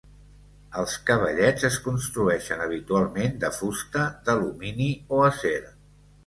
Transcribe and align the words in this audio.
Els 0.83 0.93
cavallets 1.09 1.67
es 1.69 1.77
construïxen 1.87 2.63
habitualment 2.63 3.37
de 3.45 3.53
fusta, 3.59 4.07
d'alumini 4.31 4.89
o 5.19 5.23
acer. 5.29 5.55